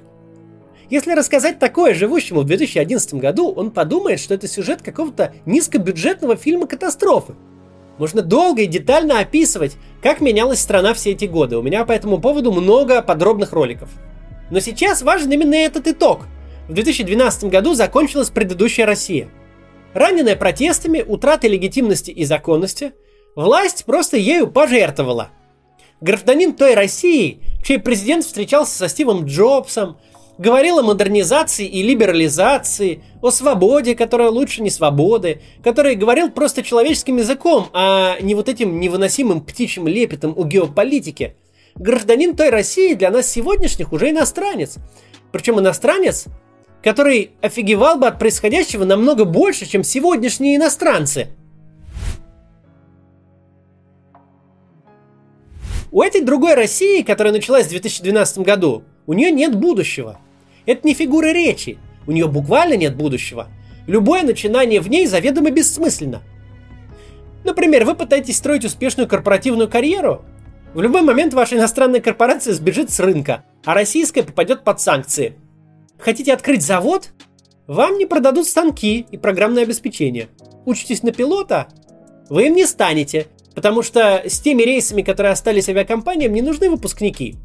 Если 0.89 1.13
рассказать 1.13 1.59
такое 1.59 1.93
живущему 1.93 2.41
в 2.41 2.45
2011 2.45 3.15
году, 3.15 3.51
он 3.51 3.71
подумает, 3.71 4.19
что 4.19 4.35
это 4.35 4.47
сюжет 4.47 4.81
какого-то 4.81 5.33
низкобюджетного 5.45 6.35
фильма 6.35 6.67
катастрофы. 6.67 7.33
Можно 7.97 8.21
долго 8.21 8.61
и 8.61 8.67
детально 8.67 9.19
описывать, 9.19 9.75
как 10.01 10.21
менялась 10.21 10.61
страна 10.61 10.93
все 10.93 11.11
эти 11.11 11.25
годы. 11.25 11.57
У 11.57 11.61
меня 11.61 11.85
по 11.85 11.91
этому 11.91 12.19
поводу 12.19 12.51
много 12.51 13.01
подробных 13.01 13.51
роликов. 13.51 13.89
Но 14.51 14.59
сейчас 14.59 15.01
важен 15.01 15.31
именно 15.31 15.55
этот 15.55 15.87
итог– 15.87 16.21
в 16.69 16.73
2012 16.73 17.45
году 17.45 17.73
закончилась 17.73 18.29
предыдущая 18.29 18.85
Россия. 18.85 19.27
Раненая 19.95 20.35
протестами, 20.35 21.03
утратой 21.05 21.49
легитимности 21.49 22.11
и 22.11 22.23
законности, 22.25 22.93
власть 23.35 23.85
просто 23.85 24.17
ею 24.17 24.47
пожертвовала. 24.47 25.29
Гражданин 25.99 26.53
той 26.53 26.75
России, 26.75 27.41
чей 27.63 27.79
президент 27.79 28.23
встречался 28.23 28.77
со 28.77 28.87
Стивом 28.87 29.25
Джобсом, 29.25 29.97
говорил 30.37 30.77
о 30.77 30.83
модернизации 30.83 31.65
и 31.65 31.81
либерализации, 31.81 33.03
о 33.23 33.31
свободе, 33.31 33.95
которая 33.95 34.29
лучше 34.29 34.61
не 34.61 34.69
свободы, 34.69 35.41
который 35.63 35.95
говорил 35.95 36.29
просто 36.29 36.61
человеческим 36.61 37.17
языком, 37.17 37.67
а 37.73 38.17
не 38.21 38.35
вот 38.35 38.47
этим 38.47 38.79
невыносимым 38.79 39.41
птичьим 39.41 39.87
лепетом 39.87 40.35
о 40.37 40.43
геополитике. 40.43 41.35
Гражданин 41.73 42.35
той 42.35 42.51
России 42.51 42.93
для 42.93 43.09
нас 43.09 43.27
сегодняшних 43.27 43.91
уже 43.91 44.11
иностранец. 44.11 44.75
Причем 45.31 45.59
иностранец, 45.59 46.27
который 46.83 47.31
офигевал 47.41 47.97
бы 47.97 48.07
от 48.07 48.19
происходящего 48.19 48.85
намного 48.85 49.25
больше, 49.25 49.65
чем 49.65 49.83
сегодняшние 49.83 50.57
иностранцы. 50.57 51.27
У 55.91 56.01
этой 56.01 56.21
другой 56.21 56.53
России, 56.53 57.01
которая 57.01 57.33
началась 57.33 57.65
в 57.65 57.69
2012 57.69 58.39
году, 58.39 58.83
у 59.07 59.13
нее 59.13 59.31
нет 59.31 59.55
будущего– 59.55 60.19
это 60.69 60.87
не 60.87 60.93
фигура 60.93 61.31
речи. 61.31 61.79
У 62.05 62.11
нее 62.11 62.27
буквально 62.27 62.75
нет 62.75 62.95
будущего. 62.95 63.47
Любое 63.87 64.21
начинание 64.21 64.81
в 64.81 64.87
ней 64.87 65.07
заведомо 65.07 65.49
бессмысленно. 65.49 66.21
Например, 67.43 67.85
вы 67.85 67.95
пытаетесь 67.95 68.37
строить 68.37 68.65
успешную 68.65 69.07
корпоративную 69.07 69.67
карьеру. 69.67 70.23
В 70.75 70.81
любой 70.83 71.01
момент 71.01 71.33
ваша 71.33 71.55
иностранная 71.55 72.01
корпорация 72.01 72.53
сбежит 72.53 72.91
с 72.91 72.99
рынка, 72.99 73.43
а 73.65 73.73
российская 73.73 74.21
попадет 74.21 74.63
под 74.63 74.79
санкции. 74.79 75.33
Хотите 75.99 76.33
открыть 76.33 76.63
завод? 76.63 77.09
Вам 77.67 77.97
не 77.97 78.05
продадут 78.05 78.47
станки 78.47 79.05
и 79.11 79.17
программное 79.17 79.63
обеспечение. 79.63 80.29
Учитесь 80.65 81.03
на 81.03 81.11
пилота? 81.11 81.67
Вы 82.29 82.47
им 82.47 82.55
не 82.55 82.65
станете, 82.65 83.27
потому 83.53 83.83
что 83.83 84.23
с 84.25 84.39
теми 84.39 84.63
рейсами, 84.63 85.01
которые 85.01 85.33
остались 85.33 85.69
авиакомпаниям, 85.69 86.33
не 86.33 86.41
нужны 86.41 86.69
выпускники. 86.69 87.35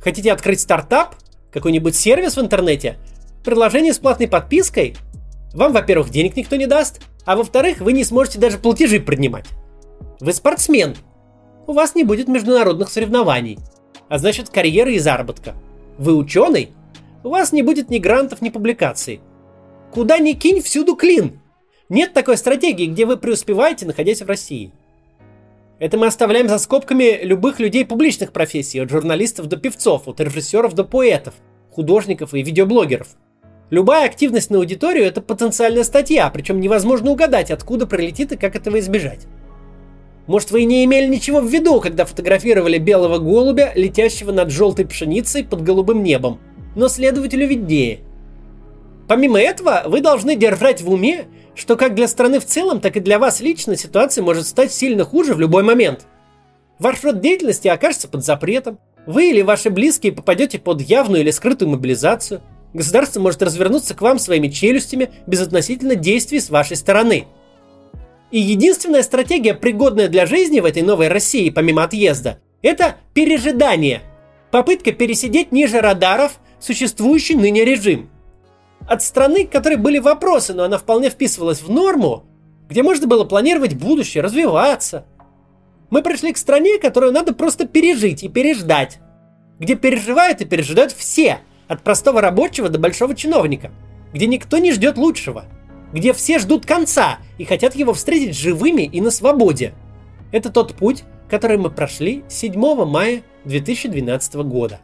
Хотите 0.00 0.32
открыть 0.32 0.60
стартап? 0.60 1.16
какой-нибудь 1.52 1.96
сервис 1.96 2.36
в 2.36 2.40
интернете, 2.40 2.96
приложение 3.44 3.92
с 3.92 3.98
платной 3.98 4.28
подпиской, 4.28 4.96
вам, 5.52 5.72
во-первых, 5.72 6.10
денег 6.10 6.36
никто 6.36 6.56
не 6.56 6.66
даст, 6.66 7.00
а 7.24 7.36
во-вторых, 7.36 7.80
вы 7.80 7.92
не 7.92 8.04
сможете 8.04 8.38
даже 8.38 8.58
платежи 8.58 9.00
принимать. 9.00 9.46
Вы 10.20 10.32
спортсмен. 10.32 10.94
У 11.66 11.72
вас 11.72 11.94
не 11.94 12.04
будет 12.04 12.28
международных 12.28 12.88
соревнований, 12.88 13.58
а 14.08 14.18
значит 14.18 14.48
карьеры 14.50 14.94
и 14.94 14.98
заработка. 14.98 15.54
Вы 15.98 16.14
ученый. 16.14 16.70
У 17.22 17.28
вас 17.28 17.52
не 17.52 17.62
будет 17.62 17.90
ни 17.90 17.98
грантов, 17.98 18.40
ни 18.40 18.48
публикаций. 18.48 19.20
Куда 19.92 20.18
ни 20.18 20.32
кинь, 20.32 20.62
всюду 20.62 20.96
клин. 20.96 21.40
Нет 21.90 22.14
такой 22.14 22.38
стратегии, 22.38 22.86
где 22.86 23.04
вы 23.04 23.18
преуспеваете, 23.18 23.84
находясь 23.84 24.22
в 24.22 24.26
России. 24.26 24.72
Это 25.78 25.98
мы 25.98 26.06
оставляем 26.06 26.48
за 26.48 26.58
скобками 26.58 27.22
любых 27.22 27.58
людей 27.60 27.84
публичных 27.84 28.32
профессий, 28.32 28.78
от 28.78 28.90
журналистов 28.90 29.46
до 29.48 29.56
певцов, 29.56 30.08
от 30.08 30.20
режиссеров 30.20 30.74
до 30.74 30.84
поэтов, 30.84 31.34
художников 31.70 32.32
и 32.32 32.42
видеоблогеров. 32.42 33.08
Любая 33.70 34.06
активность 34.06 34.50
на 34.50 34.58
аудиторию– 34.58 35.04
это 35.06 35.20
потенциальная 35.20 35.84
статья, 35.84 36.28
причем 36.30 36.60
невозможно 36.60 37.10
угадать, 37.10 37.50
откуда 37.50 37.86
прилетит 37.86 38.32
и 38.32 38.36
как 38.36 38.56
этого 38.56 38.78
избежать. 38.78 39.26
Может, 40.26 40.50
вы 40.50 40.62
и 40.62 40.66
не 40.66 40.84
имели 40.84 41.06
ничего 41.06 41.40
в 41.40 41.48
виду, 41.48 41.80
когда 41.80 42.04
фотографировали 42.04 42.78
белого 42.78 43.18
голубя, 43.18 43.72
летящего 43.74 44.32
над 44.32 44.50
желтой 44.50 44.86
пшеницей 44.86 45.44
под 45.44 45.62
голубым 45.62 46.02
небом, 46.02 46.40
но 46.74 46.88
следователю 46.88 47.46
виднее. 47.46 48.00
Помимо 49.08 49.40
этого, 49.40 49.82
вы 49.86 50.00
должны 50.00 50.36
держать 50.36 50.82
в 50.82 50.90
уме, 50.90 51.26
что 51.54 51.76
как 51.76 51.94
для 51.94 52.06
страны 52.06 52.38
в 52.38 52.46
целом, 52.46 52.80
так 52.80 52.96
и 52.96 53.00
для 53.00 53.18
вас 53.18 53.40
лично 53.40 53.76
ситуация 53.76 54.22
может 54.22 54.46
стать 54.46 54.72
сильно 54.72 55.04
хуже 55.04 55.34
в 55.34 55.40
любой 55.40 55.62
момент. 55.62 56.06
Ваш 56.78 57.02
род 57.02 57.20
деятельности 57.20 57.68
окажется 57.68 58.08
под 58.08 58.24
запретом, 58.24 58.78
вы 59.06 59.30
или 59.30 59.42
ваши 59.42 59.70
близкие 59.70 60.12
попадете 60.12 60.58
под 60.58 60.80
явную 60.80 61.22
или 61.22 61.30
скрытую 61.30 61.70
мобилизацию, 61.70 62.40
государство 62.72 63.20
может 63.20 63.42
развернуться 63.42 63.94
к 63.94 64.00
вам 64.00 64.18
своими 64.18 64.48
челюстями 64.48 65.10
без 65.26 65.40
относительно 65.40 65.96
действий 65.96 66.40
с 66.40 66.50
вашей 66.50 66.76
стороны. 66.76 67.26
И 68.30 68.38
единственная 68.38 69.02
стратегия, 69.02 69.54
пригодная 69.54 70.08
для 70.08 70.24
жизни 70.24 70.60
в 70.60 70.64
этой 70.64 70.82
новой 70.82 71.08
России, 71.08 71.50
помимо 71.50 71.82
отъезда, 71.82 72.38
это 72.62 72.96
пережидание. 73.12 74.02
Попытка 74.50 74.92
пересидеть 74.92 75.50
ниже 75.50 75.80
радаров 75.80 76.38
существующий 76.60 77.34
ныне 77.34 77.64
режим– 77.64 78.10
от 78.86 79.02
страны, 79.02 79.46
к 79.46 79.52
которой 79.52 79.76
были 79.76 79.98
вопросы, 79.98 80.54
но 80.54 80.64
она 80.64 80.78
вполне 80.78 81.10
вписывалась 81.10 81.62
в 81.62 81.70
норму, 81.70 82.24
где 82.68 82.82
можно 82.82 83.06
было 83.06 83.24
планировать 83.24 83.74
будущее, 83.74 84.22
развиваться. 84.22 85.04
Мы 85.90 86.02
пришли 86.02 86.32
к 86.32 86.38
стране, 86.38 86.78
которую 86.78 87.12
надо 87.12 87.34
просто 87.34 87.66
пережить 87.66 88.22
и 88.22 88.28
переждать, 88.28 88.98
где 89.58 89.74
переживают 89.74 90.40
и 90.40 90.44
пережидают 90.44 90.92
все, 90.92 91.38
от 91.68 91.82
простого 91.82 92.20
рабочего 92.20 92.68
до 92.68 92.80
большого 92.80 93.14
чиновника, 93.14 93.70
где 94.12 94.26
никто 94.26 94.58
не 94.58 94.72
ждет 94.72 94.96
лучшего, 94.96 95.44
где 95.92 96.12
все 96.12 96.40
ждут 96.40 96.66
конца 96.66 97.18
и 97.38 97.44
хотят 97.44 97.76
его 97.76 97.92
встретить 97.92 98.36
живыми 98.36 98.82
и 98.82 99.00
на 99.00 99.10
свободе. 99.10 99.72
Это 100.32 100.50
тот 100.50 100.74
путь, 100.74 101.04
который 101.28 101.58
мы 101.58 101.70
прошли 101.70 102.24
7 102.28 102.84
мая 102.86 103.22
2012 103.44 104.34
года. 104.34 104.80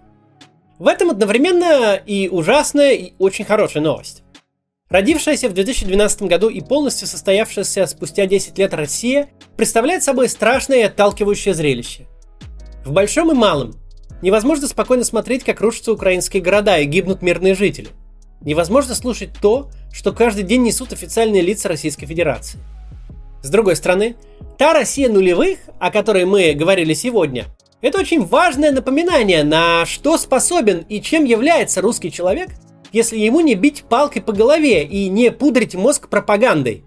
В 0.79 0.89
этом 0.89 1.11
одновременно 1.11 1.95
и 1.95 2.29
ужасная, 2.29 2.93
и 2.93 3.13
очень 3.19 3.47
хорошая 3.47 3.83
новость. 3.83 4.23
Родившаяся 4.91 5.49
в 5.49 5.55
2012 5.55 6.23
году 6.23 6.49
и 6.49 6.61
полностью 6.61 7.09
состоявшаяся 7.09 7.87
спустя 7.87 8.27
10 8.27 8.59
лет 8.59 8.75
Россия 8.75 9.31
представляет 9.57 10.05
собой 10.05 10.29
страшное 10.29 10.81
и 10.81 10.83
отталкивающее 10.83 11.55
зрелище. 11.55 12.07
В 12.85 12.93
большом 12.93 13.33
и 13.33 13.35
малом 13.35 13.75
невозможно 14.23 14.69
спокойно 14.69 15.05
смотреть, 15.05 15.45
как 15.45 15.61
рушатся 15.61 15.93
украинские 15.93 16.43
города 16.43 16.79
и 16.79 16.85
гибнут 16.85 17.23
мирные 17.23 17.55
жители. 17.55 17.89
Невозможно 18.43 18.95
слушать 18.95 19.31
то, 19.41 19.71
что 19.93 20.13
каждый 20.13 20.45
день 20.45 20.63
несут 20.63 20.93
официальные 20.93 21.43
лица 21.43 21.69
Российской 21.69 22.07
Федерации. 22.07 22.61
С 23.43 23.49
другой 23.49 23.77
стороны, 23.77 24.15
та 24.59 24.73
Россия 24.73 25.09
нулевых, 25.09 25.59
о 25.81 25.91
которой 25.91 26.27
мы 26.27 26.53
говорили 26.53 26.93
сегодня, 26.93 27.47
это 27.87 28.01
очень 28.01 28.25
важное 28.25 28.73
напоминание, 28.73 29.45
на 29.45 29.87
что 29.87 30.19
способен 30.19 30.85
и 30.89 31.01
чем 31.01 31.25
является 31.25 31.81
русский 31.81 32.11
человек, 32.11 32.51
если 32.91 33.17
ему 33.17 33.41
не 33.41 33.55
бить 33.55 33.85
палкой 33.89 34.23
по 34.23 34.33
голове 34.33 34.85
и 34.85 35.09
не 35.09 35.31
пудрить 35.31 35.77
мозг 35.77 36.09
пропагандой. 36.09 36.85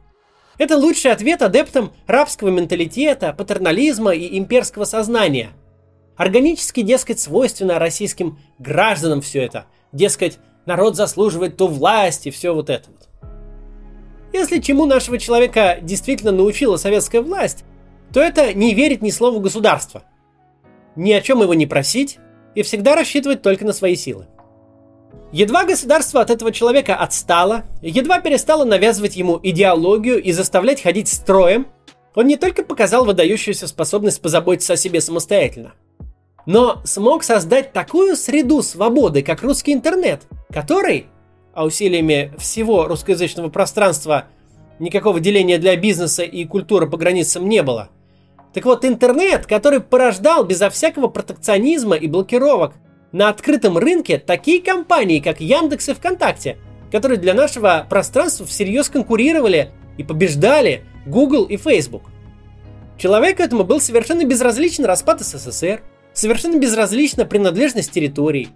Это 0.57 0.77
лучший 0.77 1.11
ответ 1.11 1.41
адептам 1.41 1.93
рабского 2.05 2.49
менталитета, 2.49 3.31
патернализма 3.31 4.11
и 4.11 4.37
имперского 4.37 4.83
сознания. 4.83 5.51
Органически, 6.17 6.81
дескать, 6.81 7.21
свойственно 7.21 7.79
российским 7.79 8.37
гражданам 8.57 9.21
все 9.21 9.43
это. 9.43 9.67
Дескать, 9.93 10.37
народ 10.65 10.97
заслуживает 10.97 11.55
то 11.55 11.67
власти, 11.67 12.29
все 12.29 12.53
вот 12.53 12.69
это 12.69 12.89
вот. 12.89 13.29
Если 14.33 14.59
чему 14.59 14.85
нашего 14.85 15.17
человека 15.17 15.77
действительно 15.81 16.33
научила 16.33 16.75
советская 16.75 17.21
власть, 17.21 17.63
то 18.13 18.19
это 18.19 18.53
не 18.53 18.73
верить 18.73 19.01
ни 19.01 19.11
слову 19.11 19.39
государства– 19.39 20.03
ни 20.99 21.13
о 21.13 21.21
чем 21.21 21.41
его 21.41 21.53
не 21.53 21.65
просить 21.65 22.19
и 22.55 22.61
всегда 22.61 22.95
рассчитывать 22.95 23.41
только 23.41 23.65
на 23.65 23.71
свои 23.71 23.95
силы. 23.95 24.27
Едва 25.31 25.63
государство 25.63 26.21
от 26.21 26.29
этого 26.29 26.51
человека 26.51 26.95
отстало, 26.95 27.63
едва 27.81 28.19
перестало 28.19 28.65
навязывать 28.65 29.15
ему 29.15 29.39
идеологию 29.41 30.21
и 30.21 30.31
заставлять 30.31 30.81
ходить 30.81 31.07
строем, 31.07 31.67
он 32.15 32.27
не 32.27 32.35
только 32.35 32.63
показал 32.63 33.05
выдающуюся 33.05 33.67
способность 33.67 34.21
позаботиться 34.21 34.73
о 34.73 34.77
себе 34.77 34.99
самостоятельно, 34.99 35.73
но 36.45 36.81
смог 36.83 37.23
создать 37.23 37.71
такую 37.71 38.17
среду 38.17 38.61
свободы, 38.61 39.21
как 39.21 39.41
русский 39.41 39.73
интернет, 39.73 40.23
который, 40.51 41.05
а 41.53 41.63
усилиями 41.63 42.33
всего 42.37 42.87
русскоязычного 42.87 43.49
пространства 43.49 44.25
никакого 44.79 45.19
деления 45.19 45.59
для 45.59 45.75
бизнеса 45.77 46.23
и 46.23 46.43
культуры 46.45 46.89
по 46.89 46.97
границам 46.97 47.47
не 47.47 47.63
было– 47.63 47.89
так 48.53 48.65
вот, 48.65 48.83
интернет, 48.83 49.45
который 49.45 49.79
порождал 49.79 50.43
безо 50.43 50.69
всякого 50.69 51.07
протекционизма 51.07 51.95
и 51.95 52.07
блокировок 52.07 52.73
на 53.11 53.29
открытом 53.29 53.77
рынке 53.77 54.17
такие 54.17 54.61
компании, 54.61 55.19
как 55.19 55.39
Яндекс 55.39 55.89
и 55.89 55.93
ВКонтакте, 55.93 56.57
которые 56.91 57.19
для 57.19 57.33
нашего 57.33 57.85
пространства 57.89 58.45
всерьез 58.45 58.89
конкурировали 58.89 59.71
и 59.97 60.03
побеждали 60.03 60.83
Google 61.05 61.45
и 61.45 61.57
Facebook. 61.57 62.03
Человеку 62.97 63.41
этому 63.41 63.63
был 63.63 63.79
совершенно 63.79 64.25
безразличен 64.25 64.85
распад 64.85 65.21
СССР, 65.21 65.81
совершенно 66.13 66.57
безразлична 66.57 67.25
принадлежность 67.25 67.91
территорий, 67.91 68.49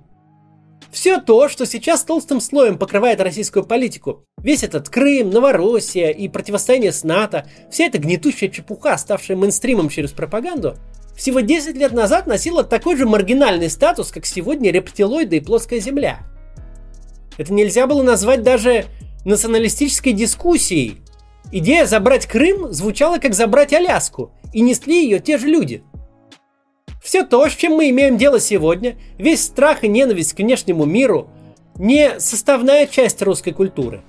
все 0.93 1.19
то, 1.19 1.49
что 1.49 1.65
сейчас 1.65 2.03
толстым 2.03 2.39
слоем 2.39 2.77
покрывает 2.77 3.19
российскую 3.19 3.65
политику, 3.65 4.23
весь 4.41 4.63
этот 4.63 4.89
Крым, 4.89 5.31
Новороссия 5.31 6.09
и 6.11 6.27
противостояние 6.27 6.91
с 6.91 7.03
НАТО, 7.03 7.47
вся 7.71 7.85
эта 7.85 7.97
гнетущая 7.97 8.49
чепуха, 8.49 8.95
ставшая 8.97 9.35
мейнстримом 9.35 9.89
через 9.89 10.11
пропаганду, 10.11 10.75
всего 11.15 11.39
10 11.39 11.75
лет 11.75 11.93
назад 11.93 12.27
носила 12.27 12.63
такой 12.63 12.95
же 12.95 13.07
маргинальный 13.07 13.71
статус, 13.71 14.11
как 14.11 14.27
сегодня 14.27 14.71
рептилоиды 14.71 15.37
и 15.37 15.41
плоская 15.41 15.79
Земля. 15.79 16.19
Это 17.37 17.51
нельзя 17.51 17.87
было 17.87 18.03
назвать 18.03 18.43
даже 18.43 18.85
националистической 19.25 20.13
дискуссией. 20.13 21.01
Идея 21.51 21.87
забрать 21.87 22.27
Крым 22.27 22.71
звучала 22.71 23.17
как 23.17 23.33
забрать 23.33 23.73
Аляску, 23.73 24.31
и 24.53 24.61
несли 24.61 25.03
ее 25.03 25.19
те 25.19 25.39
же 25.39 25.47
люди. 25.47 25.83
Все 27.03 27.23
то, 27.23 27.45
с 27.49 27.51
чем 27.51 27.73
мы 27.73 27.89
имеем 27.89 28.17
дело 28.17 28.39
сегодня, 28.39 28.95
весь 29.17 29.43
страх 29.43 29.83
и 29.83 29.89
ненависть 29.89 30.33
к 30.33 30.39
внешнему 30.39 30.85
миру, 30.85 31.29
не 31.77 32.17
составная 32.17 32.87
часть 32.87 33.21
русской 33.21 33.51
культуры. 33.51 34.01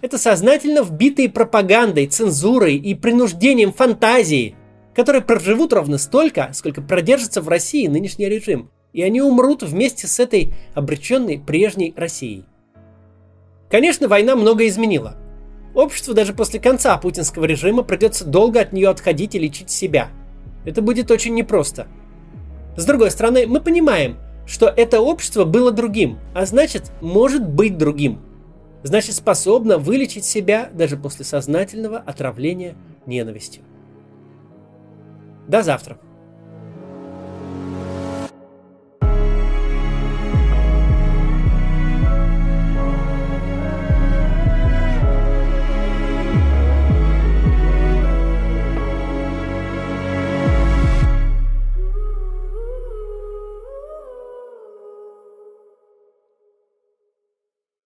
Это 0.00 0.16
сознательно 0.16 0.82
вбитые 0.82 1.28
пропагандой, 1.28 2.06
цензурой 2.06 2.76
и 2.76 2.94
принуждением 2.94 3.74
фантазии, 3.74 4.54
которые 4.94 5.20
проживут 5.20 5.74
ровно 5.74 5.98
столько, 5.98 6.48
сколько 6.54 6.80
продержится 6.80 7.42
в 7.42 7.48
России 7.48 7.86
нынешний 7.86 8.30
режим, 8.30 8.70
и 8.94 9.02
они 9.02 9.20
умрут 9.20 9.62
вместе 9.62 10.06
с 10.06 10.18
этой 10.18 10.54
обреченной 10.74 11.38
прежней 11.38 11.92
Россией. 11.96 12.46
Конечно, 13.70 14.08
война 14.08 14.36
многое 14.36 14.68
изменила. 14.68 15.18
Обществу 15.74 16.14
даже 16.14 16.32
после 16.32 16.60
конца 16.60 16.96
путинского 16.96 17.44
режима 17.44 17.82
придется 17.82 18.24
долго 18.24 18.60
от 18.60 18.72
нее 18.72 18.88
отходить 18.88 19.34
и 19.34 19.38
лечить 19.38 19.68
себя. 19.68 20.08
Это 20.64 20.80
будет 20.80 21.10
очень 21.10 21.34
непросто. 21.34 21.86
С 22.78 22.84
другой 22.84 23.10
стороны, 23.10 23.48
мы 23.48 23.60
понимаем, 23.60 24.18
что 24.46 24.68
это 24.68 25.00
общество 25.00 25.44
было 25.44 25.72
другим, 25.72 26.20
а 26.32 26.46
значит, 26.46 26.92
может 27.00 27.44
быть 27.44 27.76
другим. 27.76 28.20
Значит, 28.84 29.16
способно 29.16 29.78
вылечить 29.78 30.24
себя 30.24 30.70
даже 30.72 30.96
после 30.96 31.24
сознательного 31.24 31.98
отравления 31.98 32.76
ненавистью. 33.04 33.64
До 35.48 35.64
завтра. 35.64 35.98